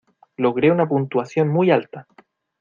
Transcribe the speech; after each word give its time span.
Logré 0.37 0.71
una 0.71 0.87
puntuación 0.89 1.49
muy 1.49 1.69
alta. 1.69 2.07